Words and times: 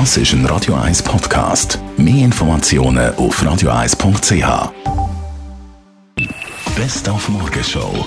Das 0.00 0.16
ist 0.16 0.32
ein 0.32 0.44
Radio 0.46 0.74
1 0.74 1.04
Podcast. 1.04 1.78
Mehr 1.96 2.24
Informationen 2.24 3.14
auf 3.14 3.40
radio1.ch. 3.40 4.72
Best 6.74 7.08
auf 7.08 7.28
Morgenshow. 7.28 8.04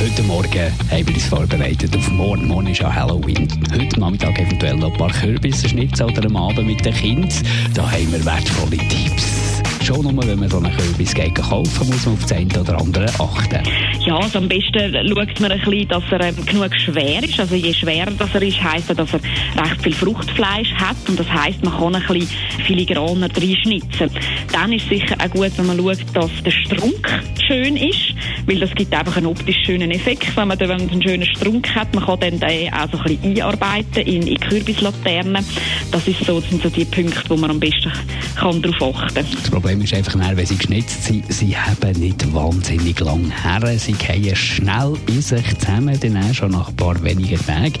Heute 0.00 0.22
Morgen 0.24 0.72
haben 0.90 1.06
wir 1.06 1.14
uns 1.14 1.26
vorbereitet 1.26 1.96
auf 1.96 2.10
morgen. 2.10 2.48
Morgen 2.48 2.66
ist 2.66 2.80
ja 2.80 2.92
Halloween. 2.92 3.46
Heute 3.72 4.00
Nachmittag 4.00 4.40
eventuell 4.40 4.74
noch 4.74 4.90
ein 4.90 4.98
paar 4.98 5.12
Kürbisschnitzel 5.12 6.06
oder 6.06 6.26
am 6.26 6.36
Abend 6.36 6.66
mit 6.66 6.84
den 6.84 6.92
Kindern. 6.92 7.30
Da 7.72 7.88
haben 7.88 8.10
wir 8.10 8.24
wertvolle 8.24 8.78
Tipps 8.78 9.62
schon 9.88 10.14
nur, 10.14 10.26
wenn 10.26 10.38
man 10.38 10.50
so 10.50 10.58
einen 10.58 10.76
Kürbis 10.76 11.14
kaufen 11.14 11.88
muss 11.88 12.04
man 12.04 12.14
auf 12.14 12.22
das 12.22 12.32
eine 12.32 12.60
oder 12.60 12.78
andere 12.78 13.06
achten. 13.18 13.62
Ja, 14.04 14.16
also 14.16 14.38
am 14.38 14.48
besten 14.48 14.92
schaut 15.08 15.40
man 15.40 15.52
ein 15.52 15.60
bisschen, 15.60 15.88
dass 15.88 16.02
er 16.10 16.20
ähm, 16.20 16.44
genug 16.44 16.74
schwer 16.76 17.22
ist. 17.22 17.40
Also 17.40 17.54
je 17.54 17.72
schwerer 17.72 18.10
das 18.10 18.34
er 18.34 18.42
ist, 18.42 18.62
heisst 18.62 18.90
das, 18.90 18.96
dass 18.96 19.14
er 19.14 19.20
recht 19.64 19.82
viel 19.82 19.94
Fruchtfleisch 19.94 20.72
hat. 20.74 20.96
Und 21.08 21.18
das 21.18 21.28
heisst, 21.32 21.64
man 21.64 21.72
kann 21.72 21.94
ein 21.94 22.02
bisschen 22.06 22.28
filigraner 22.66 23.28
reinschnitzen. 23.34 24.10
Dann 24.52 24.72
ist 24.72 24.84
es 24.84 24.88
sicher 24.90 25.16
auch 25.24 25.30
gut, 25.30 25.52
wenn 25.56 25.66
man 25.66 25.78
schaut, 25.78 26.04
dass 26.12 26.30
der 26.44 26.50
Strunk 26.50 27.22
schön 27.46 27.76
ist, 27.76 28.07
weil 28.46 28.58
das 28.58 28.74
gibt 28.74 28.94
einfach 28.94 29.16
einen 29.16 29.26
optisch 29.26 29.56
schönen 29.64 29.90
Effekt, 29.90 30.36
wenn 30.36 30.48
man, 30.48 30.58
wenn 30.58 30.68
man 30.68 30.80
einen 30.88 31.02
schönen 31.02 31.26
Strunk 31.26 31.74
hat. 31.74 31.94
Man 31.94 32.04
kann 32.04 32.20
dann 32.20 32.40
den 32.40 32.72
auch 32.72 32.90
so 32.90 32.98
ein 32.98 33.04
bisschen 33.04 33.36
einarbeiten 33.36 34.02
in, 34.06 34.26
in 34.26 34.40
Kürbislaternen. 34.40 35.44
Das, 35.90 36.06
ist 36.06 36.24
so, 36.24 36.40
das 36.40 36.50
sind 36.50 36.62
so 36.62 36.68
die 36.68 36.84
Punkte, 36.84 37.22
wo 37.28 37.36
man 37.36 37.50
am 37.50 37.60
besten 37.60 37.92
kann 38.36 38.62
darauf 38.62 38.96
achten 38.96 39.14
kann. 39.14 39.26
Das 39.32 39.50
Problem 39.50 39.80
ist 39.82 39.94
einfach, 39.94 40.14
wenn 40.16 40.46
sie 40.46 40.56
geschnitzt 40.56 41.04
sind, 41.04 41.32
sie 41.32 41.56
haben 41.56 41.92
nicht 42.00 42.32
wahnsinnig 42.32 42.98
lang 43.00 43.30
her. 43.30 43.78
Sie 43.78 43.92
gehen 43.92 44.36
schnell 44.36 44.94
in 45.08 45.20
sich 45.20 45.58
zusammen, 45.58 45.98
dann 46.00 46.16
auch 46.16 46.34
schon 46.34 46.52
nach 46.52 46.68
ein 46.68 46.76
paar 46.76 47.02
wenigen 47.02 47.38
Tagen. 47.44 47.72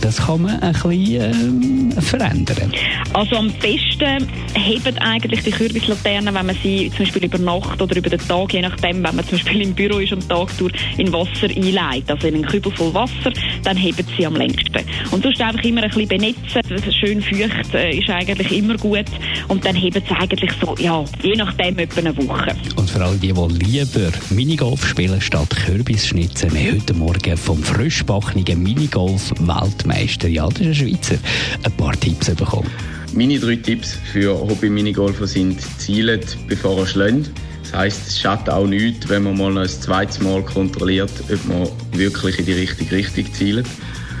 Das 0.00 0.18
kann 0.18 0.42
man 0.42 0.60
ein 0.60 0.72
bisschen 0.72 1.92
ähm, 1.92 1.92
verändern. 2.00 2.72
Also 3.12 3.36
am 3.36 3.50
besten 3.52 4.28
heben 4.54 4.98
eigentlich 4.98 5.42
die 5.42 5.50
Kürbislaternen, 5.50 6.34
wenn 6.34 6.46
man 6.46 6.56
sie 6.62 6.90
zum 6.90 7.04
Beispiel 7.04 7.24
über 7.24 7.38
Nacht 7.38 7.80
oder 7.80 7.96
über 7.96 8.10
den 8.10 8.20
Tag, 8.20 8.52
je 8.52 8.62
nachdem, 8.62 9.02
wenn 9.02 9.16
man 9.16 9.26
zum 9.26 9.38
Beispiel 9.38 9.62
im 9.62 9.74
Büro 9.74 9.85
ist 9.90 10.12
und 10.12 10.28
Tag 10.28 10.56
durch 10.58 10.72
in 10.96 11.12
Wasser 11.12 11.48
einleitet, 11.48 12.10
also 12.10 12.26
in 12.26 12.34
einen 12.34 12.46
Kübel 12.46 12.72
voll 12.72 12.92
Wasser, 12.94 13.32
dann 13.62 13.76
heben 13.76 14.04
sie 14.16 14.26
am 14.26 14.36
längsten. 14.36 14.84
Und 15.10 15.22
sonst 15.22 15.40
einfach 15.40 15.62
immer 15.64 15.82
ein 15.82 15.90
bisschen 15.90 16.08
benetzen, 16.08 16.92
schön 16.92 17.22
feucht 17.22 17.74
äh, 17.74 17.96
ist 17.96 18.10
eigentlich 18.10 18.52
immer 18.56 18.76
gut 18.76 19.06
und 19.48 19.64
dann 19.64 19.74
heben 19.74 20.02
sie 20.06 20.14
eigentlich 20.14 20.50
so, 20.60 20.74
ja, 20.78 21.04
je 21.22 21.34
nachdem 21.34 21.78
etwa 21.78 22.00
eine 22.00 22.16
Woche. 22.16 22.54
Und 22.76 22.90
für 22.90 23.04
alle 23.04 23.16
die, 23.16 23.32
die 23.32 23.64
lieber 23.64 24.10
Minigolf 24.30 24.86
spielen 24.86 25.20
statt 25.20 25.50
Kürbisschnitzen, 25.66 26.52
wir 26.54 26.72
heute 26.72 26.94
Morgen 26.94 27.36
vom 27.36 27.62
frischbackenen 27.62 28.62
Minigolf-Weltmeister, 28.62 30.28
ja, 30.28 30.48
das 30.48 30.60
ist 30.60 30.66
ein 30.66 30.74
Schweizer, 30.74 31.16
ein 31.62 31.72
paar 31.72 31.98
Tipps 31.98 32.34
bekommen. 32.34 32.70
Meine 33.14 33.38
drei 33.38 33.56
Tipps 33.56 33.98
für 34.12 34.38
Hobby-Minigolfer 34.38 35.26
sind, 35.26 35.60
zielen, 35.78 36.20
bevor 36.48 36.78
er 36.78 36.86
schlägt. 36.86 37.30
Das 37.70 37.78
heisst, 37.80 38.06
es 38.06 38.20
schadet 38.20 38.48
auch 38.48 38.66
nichts, 38.66 39.08
wenn 39.08 39.24
man 39.24 39.36
mal 39.36 39.58
ein 39.58 39.68
zweites 39.68 40.20
Mal 40.20 40.42
kontrolliert, 40.44 41.10
ob 41.32 41.44
man 41.46 41.68
wirklich 41.92 42.38
in 42.38 42.46
die 42.46 42.52
richtige 42.52 42.94
Richtung 42.94 43.32
zielt. 43.32 43.66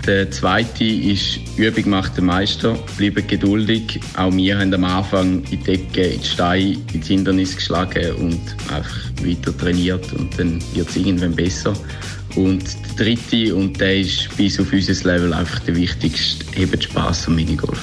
Der 0.04 0.30
zweite 0.30 0.84
ist, 0.84 1.38
Übung 1.56 1.90
macht 1.90 2.16
den 2.16 2.26
Meister. 2.26 2.76
Bleibt 2.96 3.28
geduldig. 3.28 4.00
Auch 4.16 4.32
wir 4.32 4.58
haben 4.58 4.74
am 4.74 4.84
Anfang 4.84 5.44
in 5.44 5.44
die 5.44 5.56
Decke, 5.58 6.02
in 6.02 6.20
die 6.20 6.26
Steine, 6.26 6.76
ins 6.92 7.06
Hindernis 7.06 7.56
geschlagen 7.56 8.12
und 8.16 8.40
einfach 8.72 8.98
weiter 9.22 9.56
trainiert. 9.56 10.12
Und 10.12 10.38
dann 10.38 10.62
wird 10.74 10.88
es 10.88 10.96
irgendwann 10.96 11.34
besser. 11.34 11.72
Und 12.34 12.64
der 12.98 13.04
dritte, 13.04 13.54
und 13.54 13.80
der 13.80 14.00
ist 14.00 14.36
bis 14.36 14.60
auf 14.60 14.72
unser 14.72 15.12
Level 15.12 15.32
einfach 15.32 15.60
der 15.60 15.76
wichtigste, 15.76 16.44
eben 16.60 16.80
Spass 16.80 17.26
am 17.26 17.36
Minigolf. 17.36 17.82